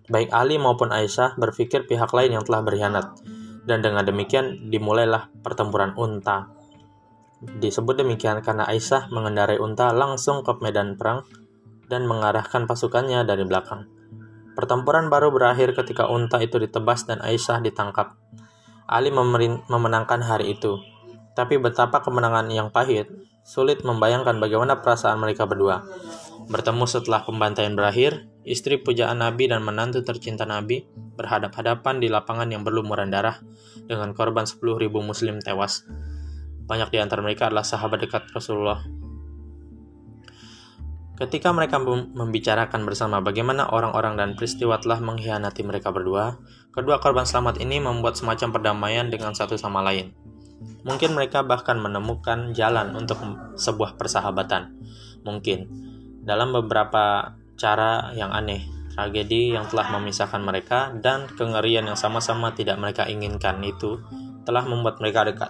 Baik 0.10 0.34
Ali 0.34 0.58
maupun 0.58 0.90
Aisyah 0.90 1.38
berpikir 1.38 1.86
pihak 1.86 2.10
lain 2.10 2.38
yang 2.38 2.44
telah 2.46 2.66
berkhianat. 2.66 3.22
Dan 3.70 3.86
dengan 3.86 4.02
demikian 4.02 4.74
dimulailah 4.74 5.30
pertempuran 5.46 5.94
unta. 5.94 6.50
Disebut 7.38 8.02
demikian 8.02 8.42
karena 8.42 8.66
Aisyah 8.66 9.14
mengendarai 9.14 9.62
unta 9.62 9.94
langsung 9.94 10.42
ke 10.42 10.58
medan 10.58 10.98
perang 10.98 11.22
dan 11.88 12.06
mengarahkan 12.08 12.68
pasukannya 12.68 13.24
dari 13.24 13.44
belakang. 13.48 13.88
Pertempuran 14.56 15.08
baru 15.08 15.32
berakhir 15.32 15.74
ketika 15.74 16.08
unta 16.08 16.40
itu 16.44 16.60
ditebas 16.60 17.08
dan 17.08 17.24
Aisyah 17.24 17.64
ditangkap. 17.64 18.20
Ali 18.88 19.12
memenangkan 19.12 20.24
hari 20.24 20.56
itu. 20.56 20.80
Tapi 21.36 21.60
betapa 21.62 22.02
kemenangan 22.02 22.50
yang 22.50 22.74
pahit 22.74 23.12
Sulit 23.48 23.80
membayangkan 23.88 24.44
bagaimana 24.44 24.84
perasaan 24.84 25.24
mereka 25.24 25.48
berdua. 25.48 25.88
Bertemu 26.52 26.84
setelah 26.84 27.24
pembantaian 27.24 27.72
berakhir, 27.80 28.28
istri 28.44 28.76
pujaan 28.76 29.24
Nabi 29.24 29.48
dan 29.48 29.64
menantu 29.64 30.04
tercinta 30.04 30.44
Nabi 30.44 30.84
berhadap-hadapan 31.16 32.04
di 32.04 32.12
lapangan 32.12 32.52
yang 32.52 32.68
berlumuran 32.68 33.08
darah 33.08 33.40
dengan 33.88 34.12
korban 34.12 34.44
10.000 34.44 34.92
muslim 35.00 35.40
tewas. 35.40 35.88
Banyak 36.68 36.92
di 36.92 37.00
antara 37.00 37.24
mereka 37.24 37.48
adalah 37.48 37.64
sahabat 37.64 38.04
dekat 38.04 38.28
Rasulullah. 38.36 38.84
Ketika 41.18 41.50
mereka 41.50 41.82
membicarakan 41.82 42.86
bersama 42.86 43.26
bagaimana 43.26 43.66
orang-orang 43.74 44.22
dan 44.22 44.30
peristiwa 44.38 44.78
telah 44.78 45.02
mengkhianati 45.02 45.66
mereka 45.66 45.90
berdua, 45.90 46.38
kedua 46.70 47.02
korban 47.02 47.26
selamat 47.26 47.58
ini 47.58 47.82
membuat 47.82 48.22
semacam 48.22 48.54
perdamaian 48.54 49.10
dengan 49.10 49.34
satu 49.34 49.58
sama 49.58 49.82
lain. 49.82 50.14
Mungkin 50.86 51.18
mereka 51.18 51.42
bahkan 51.42 51.82
menemukan 51.82 52.54
jalan 52.54 52.94
untuk 52.94 53.18
sebuah 53.58 53.98
persahabatan. 53.98 54.78
Mungkin 55.26 55.66
dalam 56.22 56.54
beberapa 56.54 57.34
cara 57.58 58.14
yang 58.14 58.30
aneh, 58.30 58.70
tragedi 58.94 59.58
yang 59.58 59.66
telah 59.74 59.90
memisahkan 59.98 60.42
mereka 60.46 60.94
dan 61.02 61.26
kengerian 61.34 61.90
yang 61.90 61.98
sama-sama 61.98 62.54
tidak 62.54 62.78
mereka 62.78 63.10
inginkan 63.10 63.58
itu 63.66 63.98
telah 64.46 64.62
membuat 64.70 65.02
mereka 65.02 65.26
dekat. 65.26 65.50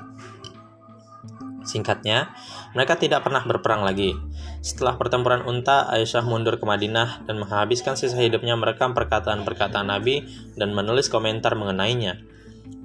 Singkatnya, 1.68 2.32
mereka 2.72 2.96
tidak 2.96 3.28
pernah 3.28 3.44
berperang 3.44 3.84
lagi. 3.84 4.16
Setelah 4.62 5.00
pertempuran 5.00 5.46
unta, 5.46 5.88
Aisyah 5.88 6.26
mundur 6.26 6.58
ke 6.60 6.66
Madinah 6.66 7.24
dan 7.24 7.40
menghabiskan 7.40 7.96
sisa 7.96 8.18
hidupnya 8.18 8.58
merekam 8.58 8.92
perkataan-perkataan 8.98 9.88
Nabi 9.88 10.28
dan 10.58 10.74
menulis 10.74 11.08
komentar 11.08 11.54
mengenainya. 11.56 12.20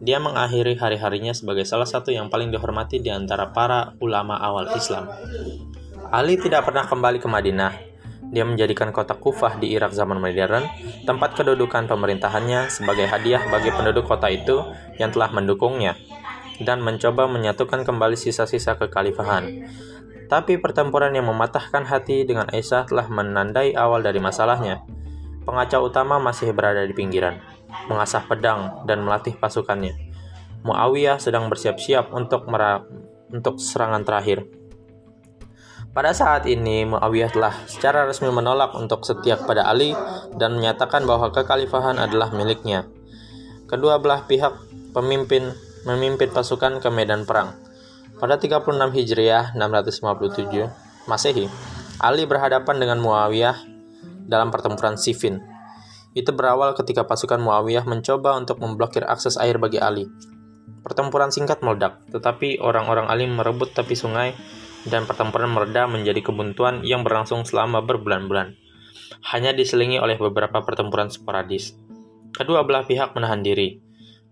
Dia 0.02 0.18
mengakhiri 0.18 0.78
hari-harinya 0.78 1.30
sebagai 1.30 1.62
salah 1.62 1.86
satu 1.86 2.10
yang 2.10 2.26
paling 2.26 2.50
dihormati 2.50 2.98
di 2.98 3.10
antara 3.10 3.54
para 3.54 3.94
ulama 4.02 4.34
awal 4.38 4.70
Islam. 4.74 5.06
Ali 6.10 6.36
tidak 6.36 6.66
pernah 6.66 6.84
kembali 6.84 7.22
ke 7.22 7.28
Madinah. 7.30 7.72
Dia 8.32 8.48
menjadikan 8.48 8.90
kota 8.90 9.12
Kufah 9.12 9.60
di 9.60 9.76
Irak 9.76 9.92
zaman 9.92 10.16
modern 10.16 10.64
tempat 11.04 11.36
kedudukan 11.36 11.84
pemerintahannya 11.84 12.72
sebagai 12.72 13.04
hadiah 13.04 13.44
bagi 13.52 13.68
penduduk 13.68 14.08
kota 14.08 14.32
itu 14.32 14.64
yang 14.96 15.12
telah 15.12 15.28
mendukungnya 15.30 16.00
dan 16.64 16.80
mencoba 16.80 17.28
menyatukan 17.28 17.84
kembali 17.84 18.16
sisa-sisa 18.16 18.80
kekhalifahan. 18.80 19.68
Tapi 20.32 20.56
pertempuran 20.56 21.12
yang 21.12 21.28
mematahkan 21.28 21.84
hati 21.84 22.24
dengan 22.24 22.48
Aisyah 22.48 22.88
telah 22.88 23.04
menandai 23.12 23.76
awal 23.76 24.00
dari 24.00 24.16
masalahnya. 24.16 24.80
Pengacau 25.44 25.92
utama 25.92 26.16
masih 26.16 26.56
berada 26.56 26.80
di 26.88 26.96
pinggiran, 26.96 27.36
mengasah 27.92 28.24
pedang 28.24 28.80
dan 28.88 29.04
melatih 29.04 29.36
pasukannya. 29.36 29.92
Muawiyah 30.64 31.20
sedang 31.20 31.52
bersiap-siap 31.52 32.16
untuk 32.16 32.48
untuk 33.28 33.60
serangan 33.60 34.08
terakhir. 34.08 34.48
Pada 35.92 36.16
saat 36.16 36.48
ini, 36.48 36.88
Muawiyah 36.88 37.28
telah 37.28 37.52
secara 37.68 38.08
resmi 38.08 38.32
menolak 38.32 38.72
untuk 38.72 39.04
setia 39.04 39.36
kepada 39.36 39.68
Ali 39.68 39.92
dan 40.40 40.56
menyatakan 40.56 41.04
bahwa 41.04 41.28
kekhalifahan 41.28 42.00
adalah 42.00 42.32
miliknya. 42.32 42.88
Kedua 43.68 44.00
belah 44.00 44.24
pihak 44.24 44.56
pemimpin 44.96 45.52
memimpin 45.84 46.32
pasukan 46.32 46.80
ke 46.80 46.88
medan 46.88 47.28
perang. 47.28 47.52
Pada 48.22 48.38
36 48.38 48.94
Hijriah 48.94 49.50
657 49.58 51.10
Masehi, 51.10 51.50
Ali 51.98 52.22
berhadapan 52.22 52.78
dengan 52.78 53.02
Muawiyah 53.02 53.66
dalam 54.30 54.54
pertempuran 54.54 54.94
Siffin. 54.94 55.42
Itu 56.14 56.30
berawal 56.30 56.78
ketika 56.78 57.02
pasukan 57.02 57.42
Muawiyah 57.42 57.82
mencoba 57.82 58.38
untuk 58.38 58.62
memblokir 58.62 59.02
akses 59.02 59.34
air 59.42 59.58
bagi 59.58 59.82
Ali. 59.82 60.06
Pertempuran 60.86 61.34
singkat 61.34 61.66
meledak, 61.66 61.98
tetapi 62.14 62.62
orang-orang 62.62 63.10
Ali 63.10 63.26
merebut 63.26 63.74
tepi 63.74 63.98
sungai 63.98 64.38
dan 64.86 65.02
pertempuran 65.02 65.50
mereda 65.50 65.90
menjadi 65.90 66.22
kebuntuan 66.22 66.86
yang 66.86 67.02
berlangsung 67.02 67.42
selama 67.42 67.82
berbulan-bulan. 67.82 68.54
Hanya 69.34 69.50
diselingi 69.50 69.98
oleh 69.98 70.14
beberapa 70.14 70.62
pertempuran 70.62 71.10
sporadis. 71.10 71.74
Kedua 72.30 72.62
belah 72.62 72.86
pihak 72.86 73.18
menahan 73.18 73.42
diri, 73.42 73.82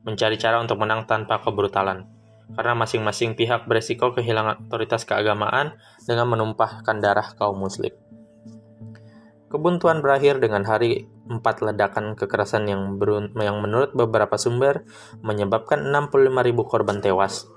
mencari 0.07 0.39
cara 0.39 0.63
untuk 0.63 0.79
menang 0.79 1.11
tanpa 1.11 1.43
kebrutalan 1.43 2.20
karena 2.55 2.75
masing-masing 2.75 3.39
pihak 3.39 3.67
beresiko 3.71 4.15
kehilangan 4.15 4.67
otoritas 4.67 5.07
keagamaan 5.07 5.79
dengan 6.07 6.27
menumpahkan 6.31 6.99
darah 6.99 7.35
kaum 7.39 7.59
muslim. 7.59 7.95
Kebuntuan 9.51 9.99
berakhir 9.99 10.39
dengan 10.39 10.63
hari 10.63 11.11
empat 11.27 11.59
ledakan 11.59 12.15
kekerasan 12.15 12.71
yang, 12.71 12.95
yang 13.35 13.59
menurut 13.59 13.91
beberapa 13.99 14.39
sumber 14.39 14.87
menyebabkan 15.27 15.91
65.000 15.91 16.71
korban 16.71 17.03
tewas. 17.03 17.51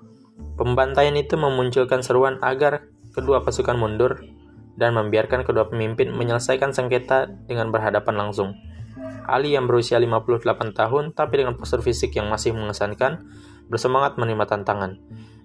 Pembantaian 0.57 1.13
itu 1.13 1.37
memunculkan 1.37 2.01
seruan 2.01 2.41
agar 2.41 2.89
kedua 3.13 3.45
pasukan 3.45 3.77
mundur 3.77 4.25
dan 4.73 4.97
membiarkan 4.97 5.45
kedua 5.45 5.69
pemimpin 5.69 6.09
menyelesaikan 6.09 6.73
sengketa 6.73 7.29
dengan 7.45 7.69
berhadapan 7.69 8.25
langsung. 8.25 8.57
Ali 9.29 9.53
yang 9.53 9.69
berusia 9.69 10.01
58 10.01 10.73
tahun 10.73 11.13
tapi 11.13 11.45
dengan 11.45 11.55
postur 11.55 11.85
fisik 11.85 12.17
yang 12.17 12.27
masih 12.27 12.57
mengesankan 12.57 13.21
bersemangat 13.67 14.15
menerima 14.19 14.45
tantangan. 14.47 14.99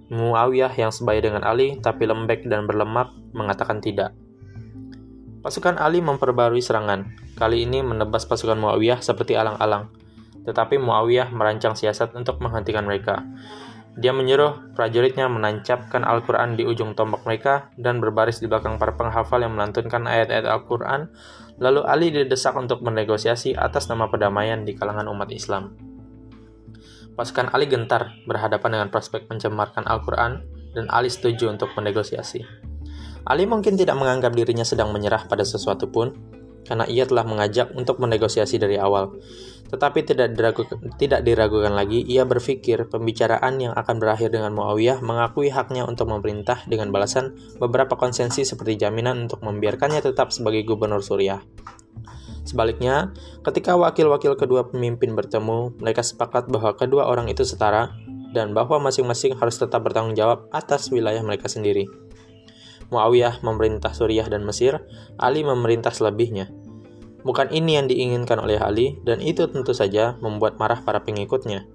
Muawiyah 0.08 0.72
yang 0.72 0.88
sebaya 0.88 1.20
dengan 1.20 1.44
Ali 1.44 1.76
tapi 1.84 2.08
lembek 2.08 2.48
dan 2.48 2.64
berlemak 2.64 3.12
mengatakan 3.37 3.84
tidak. 3.84 4.16
Pasukan 5.44 5.76
Ali 5.76 6.00
memperbarui 6.00 6.64
serangan. 6.64 7.12
Kali 7.37 7.62
ini 7.62 7.84
menebas 7.84 8.25
pasukan 8.25 8.58
Muawiyah 8.58 9.04
seperti 9.04 9.37
alang-alang. 9.37 9.92
Tetapi 10.48 10.80
Muawiyah 10.80 11.28
merancang 11.30 11.76
siasat 11.76 12.16
untuk 12.16 12.40
menghentikan 12.40 12.88
mereka. 12.88 13.22
Dia 13.98 14.14
menyuruh 14.14 14.78
prajuritnya 14.78 15.26
menancapkan 15.26 16.06
Al-Quran 16.06 16.54
di 16.54 16.62
ujung 16.62 16.94
tombak 16.94 17.26
mereka 17.26 17.75
dan 17.75 17.98
berbaris 17.98 18.38
di 18.38 18.46
belakang 18.46 18.78
para 18.78 18.94
penghafal 18.94 19.42
yang 19.42 19.58
melantunkan 19.58 20.06
ayat-ayat 20.06 20.46
Al-Quran. 20.46 21.10
Lalu 21.58 21.80
Ali 21.82 22.08
didesak 22.14 22.54
untuk 22.54 22.80
bernegosiasi 22.80 23.58
atas 23.58 23.90
nama 23.90 24.06
perdamaian 24.06 24.62
di 24.62 24.78
kalangan 24.78 25.10
umat 25.10 25.34
Islam. 25.34 25.88
Pasukan 27.18 27.50
Ali 27.50 27.66
gentar 27.66 28.14
berhadapan 28.30 28.78
dengan 28.78 28.88
prospek 28.94 29.26
mencemarkan 29.26 29.82
Al-Quran 29.90 30.46
dan 30.78 30.87
Ali 30.87 31.10
setuju 31.10 31.50
untuk 31.50 31.75
menegosiasi. 31.75 32.46
Ali 33.26 33.42
mungkin 33.42 33.75
tidak 33.75 33.98
menganggap 33.98 34.38
dirinya 34.38 34.62
sedang 34.62 34.94
menyerah 34.94 35.26
pada 35.26 35.42
sesuatu 35.42 35.90
pun, 35.90 36.14
karena 36.62 36.87
ia 36.87 37.10
telah 37.10 37.26
mengajak 37.26 37.75
untuk 37.75 37.98
menegosiasi 37.98 38.62
dari 38.62 38.78
awal. 38.78 39.18
Tetapi 39.68 40.00
tidak 40.06 40.32
diragukan, 40.32 40.78
tidak 40.96 41.26
diragukan 41.26 41.75
lagi, 41.75 42.00
ia 42.06 42.22
berpikir 42.22 42.88
pembicaraan 42.88 43.60
yang 43.60 43.75
akan 43.75 43.98
berakhir 44.00 44.32
dengan 44.32 44.54
Muawiyah 44.56 45.02
mengakui 45.02 45.50
haknya 45.50 45.84
untuk 45.84 46.08
memerintah 46.08 46.64
dengan 46.70 46.88
balasan 46.88 47.37
beberapa 47.58 47.98
konsensi 47.98 48.46
seperti 48.46 48.80
jaminan 48.80 49.28
untuk 49.28 49.44
membiarkannya 49.44 50.00
tetap 50.00 50.32
sebagai 50.32 50.64
gubernur 50.64 51.04
Suriah. 51.04 51.42
Sebaliknya, 52.49 53.12
ketika 53.45 53.76
wakil-wakil 53.76 54.33
kedua 54.33 54.73
pemimpin 54.73 55.12
bertemu, 55.12 55.76
mereka 55.76 56.00
sepakat 56.00 56.49
bahwa 56.49 56.73
kedua 56.73 57.05
orang 57.05 57.28
itu 57.28 57.45
setara 57.45 57.93
dan 58.33 58.57
bahwa 58.57 58.81
masing-masing 58.88 59.37
harus 59.37 59.61
tetap 59.61 59.85
bertanggung 59.85 60.17
jawab 60.17 60.49
atas 60.49 60.88
wilayah 60.88 61.21
mereka 61.21 61.45
sendiri. 61.45 61.85
Muawiyah 62.88 63.45
memerintah 63.45 63.93
Suriah 63.93 64.25
dan 64.33 64.49
Mesir, 64.49 64.81
Ali 65.21 65.45
memerintah 65.45 65.93
selebihnya. 65.93 66.49
Bukan 67.21 67.52
ini 67.52 67.76
yang 67.76 67.85
diinginkan 67.85 68.40
oleh 68.40 68.57
Ali, 68.57 68.97
dan 69.05 69.21
itu 69.21 69.45
tentu 69.52 69.76
saja 69.76 70.17
membuat 70.25 70.57
marah 70.57 70.81
para 70.81 71.05
pengikutnya. 71.05 71.69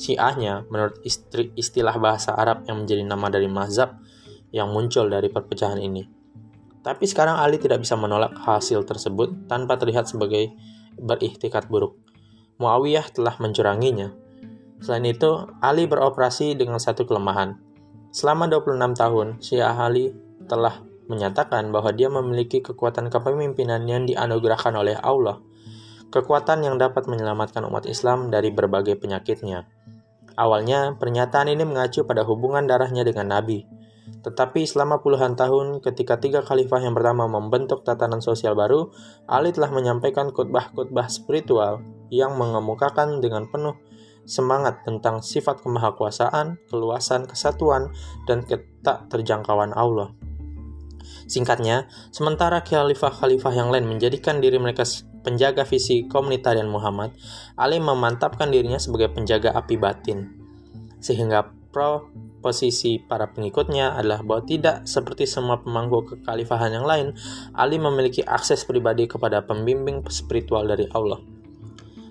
Syiahnya, 0.00 0.64
menurut 0.72 1.04
istri, 1.04 1.52
istilah 1.52 2.00
bahasa 2.00 2.32
Arab 2.32 2.64
yang 2.64 2.80
menjadi 2.80 3.04
nama 3.04 3.28
dari 3.28 3.44
mazhab 3.44 4.00
yang 4.56 4.72
muncul 4.72 5.04
dari 5.12 5.28
perpecahan 5.28 5.76
ini. 5.76 6.13
Tapi 6.84 7.08
sekarang 7.08 7.40
Ali 7.40 7.56
tidak 7.56 7.80
bisa 7.80 7.96
menolak 7.96 8.36
hasil 8.44 8.84
tersebut 8.84 9.48
tanpa 9.48 9.80
terlihat 9.80 10.04
sebagai 10.04 10.52
berikhtikat 11.00 11.72
buruk. 11.72 11.96
Muawiyah 12.60 13.08
telah 13.08 13.34
mencuranginya. 13.40 14.12
Selain 14.84 15.08
itu, 15.08 15.48
Ali 15.64 15.88
beroperasi 15.88 16.52
dengan 16.52 16.76
satu 16.76 17.08
kelemahan. 17.08 17.56
Selama 18.12 18.46
26 18.46 19.00
tahun, 19.00 19.26
Syiah 19.40 19.72
Ali 19.74 20.12
telah 20.44 20.84
menyatakan 21.08 21.72
bahwa 21.72 21.88
dia 21.90 22.12
memiliki 22.12 22.60
kekuatan 22.60 23.08
kepemimpinan 23.08 23.88
yang 23.88 24.04
dianugerahkan 24.04 24.76
oleh 24.76 24.94
Allah. 25.00 25.40
Kekuatan 26.12 26.62
yang 26.68 26.76
dapat 26.76 27.08
menyelamatkan 27.08 27.64
umat 27.64 27.88
Islam 27.88 28.28
dari 28.28 28.52
berbagai 28.52 29.00
penyakitnya. 29.00 29.66
Awalnya, 30.36 31.00
pernyataan 31.00 31.48
ini 31.50 31.64
mengacu 31.66 32.06
pada 32.06 32.22
hubungan 32.22 32.68
darahnya 32.68 33.02
dengan 33.02 33.34
Nabi, 33.34 33.66
tetapi 34.24 34.64
selama 34.64 35.04
puluhan 35.04 35.36
tahun 35.36 35.84
ketika 35.84 36.16
tiga 36.16 36.40
khalifah 36.40 36.80
yang 36.80 36.96
pertama 36.96 37.28
membentuk 37.28 37.84
tatanan 37.84 38.24
sosial 38.24 38.56
baru, 38.56 38.88
Ali 39.28 39.52
telah 39.52 39.68
menyampaikan 39.68 40.32
khutbah-khutbah 40.32 41.12
spiritual 41.12 41.84
yang 42.08 42.40
mengemukakan 42.40 43.20
dengan 43.20 43.44
penuh 43.52 43.76
semangat 44.24 44.80
tentang 44.88 45.20
sifat 45.20 45.60
kemahakuasaan, 45.60 46.56
keluasan, 46.72 47.28
kesatuan, 47.28 47.92
dan 48.24 48.40
ketak 48.48 49.12
terjangkauan 49.12 49.76
Allah. 49.76 50.16
Singkatnya, 51.28 51.88
sementara 52.08 52.64
khalifah-khalifah 52.64 53.52
yang 53.52 53.68
lain 53.68 53.84
menjadikan 53.84 54.40
diri 54.40 54.56
mereka 54.56 54.88
penjaga 55.20 55.68
visi 55.68 56.08
komunitarian 56.08 56.68
Muhammad, 56.68 57.12
Ali 57.60 57.76
memantapkan 57.76 58.48
dirinya 58.48 58.80
sebagai 58.80 59.12
penjaga 59.12 59.52
api 59.52 59.76
batin. 59.76 60.32
Sehingga 61.00 61.63
pro 61.74 62.06
posisi 62.38 63.02
para 63.02 63.34
pengikutnya 63.34 63.98
adalah 63.98 64.22
bahwa 64.22 64.46
tidak 64.46 64.86
seperti 64.86 65.26
semua 65.26 65.58
pemangku 65.58 66.06
kekhalifahan 66.14 66.76
yang 66.76 66.86
lain, 66.86 67.16
Ali 67.56 67.82
memiliki 67.82 68.22
akses 68.22 68.62
pribadi 68.62 69.10
kepada 69.10 69.42
pembimbing 69.42 70.06
spiritual 70.12 70.68
dari 70.70 70.86
Allah. 70.94 71.18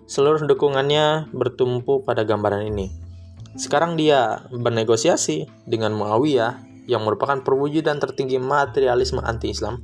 Seluruh 0.03 0.43
dukungannya 0.43 1.31
bertumpu 1.31 2.03
pada 2.03 2.27
gambaran 2.27 2.67
ini. 2.67 2.91
Sekarang 3.55 3.95
dia 3.95 4.49
bernegosiasi 4.49 5.69
dengan 5.69 5.93
Muawiyah 5.93 6.83
yang 6.89 7.05
merupakan 7.05 7.39
perwujudan 7.39 8.01
tertinggi 8.01 8.41
materialisme 8.41 9.21
anti-Islam. 9.23 9.79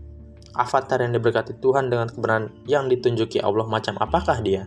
Avatar 0.58 1.06
yang 1.06 1.14
diberkati 1.14 1.62
Tuhan 1.62 1.88
dengan 1.88 2.10
kebenaran 2.10 2.52
yang 2.66 2.90
ditunjuki 2.90 3.40
Allah 3.40 3.70
macam 3.70 3.96
apakah 4.02 4.42
dia? 4.42 4.66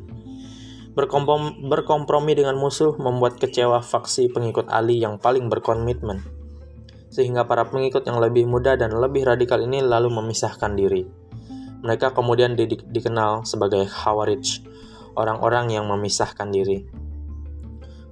Berkomprom, 0.93 1.73
berkompromi 1.73 2.37
dengan 2.37 2.61
musuh 2.61 2.93
membuat 3.01 3.41
kecewa 3.41 3.81
faksi 3.81 4.29
pengikut 4.29 4.69
Ali 4.69 5.01
yang 5.01 5.17
paling 5.17 5.49
berkomitmen. 5.49 6.21
Sehingga 7.09 7.49
para 7.49 7.65
pengikut 7.65 8.05
yang 8.05 8.21
lebih 8.21 8.45
muda 8.45 8.77
dan 8.77 8.93
lebih 8.93 9.25
radikal 9.25 9.61
ini 9.65 9.81
lalu 9.81 10.13
memisahkan 10.13 10.77
diri. 10.77 11.09
Mereka 11.81 12.13
kemudian 12.13 12.53
di, 12.53 12.69
dikenal 12.69 13.49
sebagai 13.49 13.89
Khawarij, 13.89 14.61
orang-orang 15.17 15.73
yang 15.73 15.89
memisahkan 15.89 16.53
diri. 16.53 16.85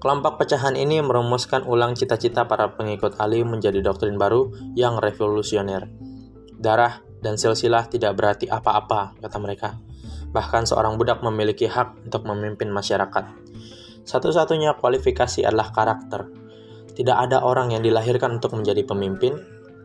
Kelompok 0.01 0.41
pecahan 0.41 0.73
ini 0.81 1.05
merumuskan 1.05 1.69
ulang 1.69 1.93
cita-cita 1.93 2.49
para 2.49 2.73
pengikut 2.73 3.21
Ali 3.21 3.45
menjadi 3.45 3.85
doktrin 3.85 4.17
baru 4.17 4.49
yang 4.73 4.97
revolusioner. 4.97 5.93
Darah, 6.57 7.05
dan 7.21 7.37
silsilah 7.37 7.93
tidak 7.93 8.17
berarti 8.17 8.49
apa-apa, 8.49 9.21
kata 9.21 9.37
mereka. 9.37 9.77
Bahkan 10.31 10.67
seorang 10.71 10.95
budak 10.95 11.23
memiliki 11.27 11.67
hak 11.67 12.07
untuk 12.07 12.27
memimpin 12.27 12.71
masyarakat. 12.71 13.25
Satu-satunya 14.07 14.79
kualifikasi 14.79 15.47
adalah 15.47 15.75
karakter. 15.75 16.31
Tidak 16.95 17.17
ada 17.17 17.43
orang 17.43 17.75
yang 17.75 17.83
dilahirkan 17.83 18.39
untuk 18.39 18.55
menjadi 18.55 18.83
pemimpin, 18.87 19.39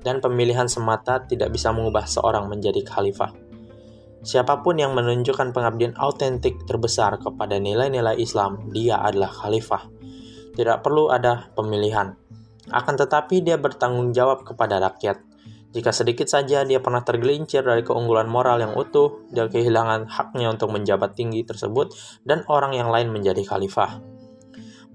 dan 0.06 0.22
pemilihan 0.22 0.70
semata 0.70 1.26
tidak 1.26 1.50
bisa 1.50 1.74
mengubah 1.74 2.06
seorang 2.06 2.46
menjadi 2.46 2.86
khalifah. 2.86 3.34
Siapa 4.26 4.66
pun 4.66 4.78
yang 4.78 4.98
menunjukkan 4.98 5.54
pengabdian 5.54 5.94
autentik 5.98 6.66
terbesar 6.66 7.22
kepada 7.22 7.62
nilai-nilai 7.62 8.18
Islam, 8.18 8.70
dia 8.74 9.02
adalah 9.02 9.30
khalifah. 9.30 9.86
Tidak 10.58 10.82
perlu 10.82 11.14
ada 11.14 11.50
pemilihan. 11.54 12.18
Akan 12.74 12.98
tetapi 12.98 13.46
dia 13.46 13.62
bertanggung 13.62 14.14
jawab 14.18 14.42
kepada 14.42 14.82
rakyat 14.82 15.22
jika 15.76 15.92
sedikit 15.92 16.32
saja 16.32 16.64
dia 16.64 16.80
pernah 16.80 17.04
tergelincir 17.04 17.60
dari 17.60 17.84
keunggulan 17.84 18.32
moral 18.32 18.64
yang 18.64 18.72
utuh, 18.80 19.28
dia 19.28 19.52
kehilangan 19.52 20.08
haknya 20.08 20.56
untuk 20.56 20.72
menjabat 20.72 21.20
tinggi 21.20 21.44
tersebut 21.44 21.92
dan 22.24 22.48
orang 22.48 22.72
yang 22.72 22.88
lain 22.88 23.12
menjadi 23.12 23.44
khalifah. 23.44 24.00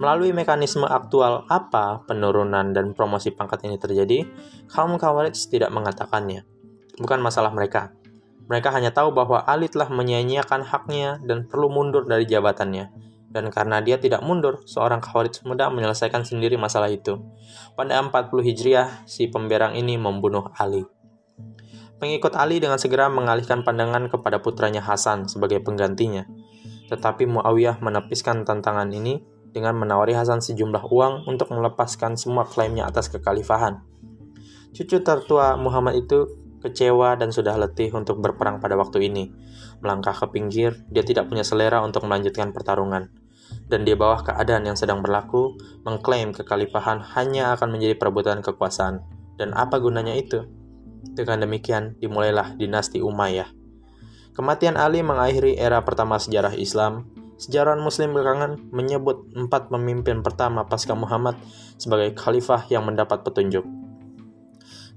Melalui 0.01 0.33
mekanisme 0.33 0.89
aktual 0.89 1.45
apa 1.53 2.01
penurunan 2.09 2.73
dan 2.73 2.97
promosi 2.97 3.29
pangkat 3.29 3.69
ini 3.69 3.77
terjadi, 3.77 4.25
kaum 4.73 4.97
Khawarij 4.97 5.37
tidak 5.53 5.69
mengatakannya. 5.69 6.49
Bukan 6.97 7.21
masalah 7.21 7.53
mereka. 7.53 7.93
Mereka 8.49 8.73
hanya 8.73 8.89
tahu 8.89 9.13
bahwa 9.13 9.45
Ali 9.45 9.69
telah 9.69 9.93
menyia-nyiakan 9.93 10.65
haknya 10.65 11.21
dan 11.21 11.45
perlu 11.45 11.69
mundur 11.69 12.09
dari 12.09 12.25
jabatannya 12.25 13.11
dan 13.31 13.47
karena 13.55 13.79
dia 13.79 13.97
tidak 14.03 14.27
mundur, 14.27 14.67
seorang 14.67 14.99
Khawarij 14.99 15.47
muda 15.47 15.71
menyelesaikan 15.71 16.27
sendiri 16.27 16.59
masalah 16.59 16.91
itu. 16.91 17.23
Pada 17.79 18.03
40 18.03 18.27
Hijriah, 18.43 19.07
si 19.07 19.31
pemberang 19.31 19.79
ini 19.79 19.95
membunuh 19.95 20.51
Ali. 20.59 20.83
Pengikut 22.03 22.35
Ali 22.35 22.59
dengan 22.59 22.83
segera 22.83 23.07
mengalihkan 23.07 23.63
pandangan 23.63 24.11
kepada 24.11 24.43
putranya 24.43 24.83
Hasan 24.83 25.31
sebagai 25.31 25.63
penggantinya. 25.63 26.27
Tetapi 26.91 27.31
Muawiyah 27.31 27.79
menepiskan 27.79 28.43
tantangan 28.43 28.91
ini 28.91 29.23
dengan 29.55 29.79
menawari 29.79 30.19
Hasan 30.19 30.43
sejumlah 30.43 30.91
uang 30.91 31.31
untuk 31.31 31.55
melepaskan 31.55 32.19
semua 32.19 32.51
klaimnya 32.51 32.91
atas 32.91 33.07
kekhalifahan. 33.15 33.87
Cucu 34.75 35.07
tertua 35.07 35.55
Muhammad 35.55 36.03
itu 36.03 36.35
kecewa 36.67 37.15
dan 37.15 37.31
sudah 37.31 37.55
letih 37.55 37.95
untuk 37.95 38.19
berperang 38.19 38.59
pada 38.59 38.75
waktu 38.75 39.07
ini. 39.07 39.31
Melangkah 39.79 40.17
ke 40.17 40.27
pinggir, 40.35 40.83
dia 40.91 41.07
tidak 41.07 41.31
punya 41.31 41.47
selera 41.47 41.79
untuk 41.85 42.05
melanjutkan 42.09 42.51
pertarungan 42.51 43.20
dan 43.71 43.87
di 43.87 43.95
bawah 43.95 44.27
keadaan 44.27 44.67
yang 44.67 44.75
sedang 44.75 44.99
berlaku, 45.01 45.55
mengklaim 45.87 46.35
kekhalifahan 46.35 47.01
hanya 47.15 47.55
akan 47.55 47.79
menjadi 47.79 47.95
perebutan 47.95 48.43
kekuasaan. 48.43 49.01
Dan 49.39 49.55
apa 49.55 49.79
gunanya 49.79 50.13
itu? 50.19 50.45
Dengan 51.15 51.47
demikian, 51.47 51.97
dimulailah 52.03 52.59
dinasti 52.59 53.01
Umayyah. 53.01 53.49
Kematian 54.37 54.77
Ali 54.79 55.01
mengakhiri 55.01 55.57
era 55.59 55.83
pertama 55.83 56.21
sejarah 56.21 56.55
Islam. 56.55 57.09
Sejarawan 57.41 57.81
Muslim 57.81 58.13
belakangan 58.13 58.61
menyebut 58.69 59.33
empat 59.33 59.73
pemimpin 59.73 60.21
pertama 60.21 60.69
pasca 60.69 60.93
Muhammad 60.93 61.41
sebagai 61.81 62.13
khalifah 62.13 62.69
yang 62.69 62.85
mendapat 62.85 63.25
petunjuk. 63.25 63.65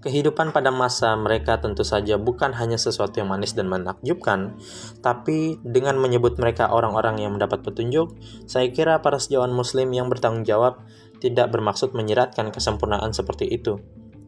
Kehidupan 0.04 0.52
pada 0.52 0.68
masa 0.68 1.16
mereka 1.16 1.64
tentu 1.64 1.88
saja 1.88 2.20
bukan 2.20 2.52
hanya 2.60 2.76
sesuatu 2.76 3.24
yang 3.24 3.32
manis 3.32 3.56
dan 3.56 3.72
menakjubkan, 3.72 4.60
tapi 5.00 5.56
dengan 5.64 5.96
menyebut 5.96 6.36
mereka 6.36 6.68
orang-orang 6.68 7.24
yang 7.24 7.32
mendapat 7.32 7.64
petunjuk, 7.64 8.12
saya 8.44 8.68
kira 8.76 9.00
para 9.00 9.16
sejauhan 9.16 9.56
muslim 9.56 9.96
yang 9.96 10.12
bertanggung 10.12 10.44
jawab 10.44 10.84
tidak 11.24 11.56
bermaksud 11.56 11.96
menyeratkan 11.96 12.52
kesempurnaan 12.52 13.16
seperti 13.16 13.48
itu. 13.48 13.80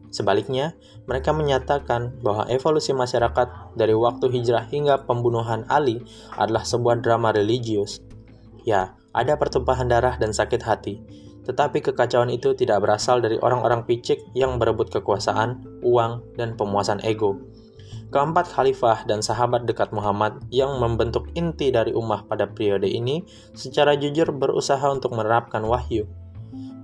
Sebaliknya, 0.08 0.72
mereka 1.04 1.36
menyatakan 1.36 2.24
bahwa 2.24 2.48
evolusi 2.48 2.96
masyarakat 2.96 3.76
dari 3.76 3.92
waktu 3.92 4.32
hijrah 4.32 4.64
hingga 4.72 5.04
pembunuhan 5.04 5.68
Ali 5.68 6.00
adalah 6.40 6.64
sebuah 6.64 7.04
drama 7.04 7.36
religius. 7.36 8.00
Ya, 8.64 8.96
ada 9.12 9.36
pertumpahan 9.36 9.92
darah 9.92 10.16
dan 10.16 10.32
sakit 10.32 10.64
hati, 10.64 11.04
tetapi 11.46 11.78
kekacauan 11.78 12.28
itu 12.28 12.52
tidak 12.58 12.82
berasal 12.82 13.22
dari 13.22 13.38
orang-orang 13.38 13.86
picik 13.86 14.18
yang 14.34 14.58
berebut 14.58 14.90
kekuasaan, 14.90 15.62
uang, 15.86 16.34
dan 16.34 16.58
pemuasan 16.58 16.98
ego. 17.06 17.38
Keempat 18.10 18.50
khalifah 18.50 19.06
dan 19.06 19.22
sahabat 19.22 19.66
dekat 19.66 19.90
Muhammad 19.90 20.42
yang 20.50 20.78
membentuk 20.78 21.30
inti 21.38 21.70
dari 21.74 21.90
ummah 21.94 22.26
pada 22.26 22.46
periode 22.50 22.86
ini 22.86 23.22
secara 23.54 23.98
jujur 23.98 24.30
berusaha 24.30 24.82
untuk 24.90 25.14
menerapkan 25.14 25.62
wahyu. 25.66 26.06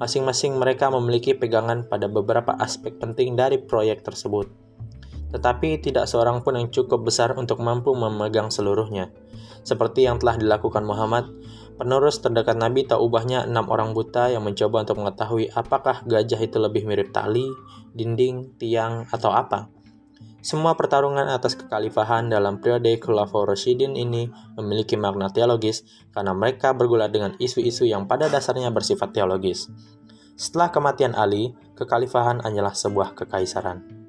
Masing-masing 0.02 0.58
mereka 0.58 0.90
memiliki 0.90 1.30
pegangan 1.34 1.86
pada 1.86 2.10
beberapa 2.10 2.58
aspek 2.58 2.98
penting 2.98 3.38
dari 3.38 3.58
proyek 3.62 4.02
tersebut. 4.02 4.50
Tetapi 5.30 5.78
tidak 5.78 6.10
seorang 6.10 6.42
pun 6.42 6.58
yang 6.58 6.68
cukup 6.74 7.06
besar 7.06 7.38
untuk 7.38 7.62
mampu 7.62 7.94
memegang 7.94 8.50
seluruhnya. 8.50 9.14
Seperti 9.62 10.10
yang 10.10 10.18
telah 10.18 10.34
dilakukan 10.34 10.82
Muhammad, 10.82 11.30
Penerus 11.72 12.20
terdekat 12.20 12.54
Nabi 12.60 12.84
tak 12.84 13.00
ubahnya 13.00 13.48
enam 13.48 13.66
orang 13.72 13.96
buta 13.96 14.28
yang 14.28 14.44
mencoba 14.44 14.84
untuk 14.84 15.00
mengetahui 15.00 15.48
apakah 15.56 16.04
gajah 16.04 16.38
itu 16.38 16.60
lebih 16.60 16.84
mirip 16.84 17.10
tali, 17.10 17.48
dinding, 17.96 18.54
tiang, 18.60 19.08
atau 19.08 19.32
apa. 19.32 19.72
Semua 20.42 20.74
pertarungan 20.74 21.30
atas 21.30 21.54
kekhalifahan 21.54 22.26
dalam 22.26 22.58
periode 22.58 22.98
Khulafaur 22.98 23.46
Rashidin 23.46 23.94
ini 23.94 24.26
memiliki 24.58 24.98
makna 24.98 25.30
teologis 25.30 25.86
karena 26.10 26.34
mereka 26.34 26.74
bergulat 26.74 27.14
dengan 27.14 27.38
isu-isu 27.38 27.86
yang 27.86 28.10
pada 28.10 28.26
dasarnya 28.26 28.74
bersifat 28.74 29.14
teologis. 29.14 29.70
Setelah 30.34 30.74
kematian 30.74 31.14
Ali, 31.14 31.54
kekhalifahan 31.78 32.42
hanyalah 32.42 32.74
sebuah 32.74 33.14
kekaisaran. 33.14 34.01